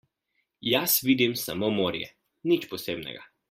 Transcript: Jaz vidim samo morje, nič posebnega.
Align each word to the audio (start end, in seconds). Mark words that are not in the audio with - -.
Jaz 0.69 0.95
vidim 1.09 1.37
samo 1.43 1.71
morje, 1.77 2.11
nič 2.53 2.67
posebnega. 2.75 3.29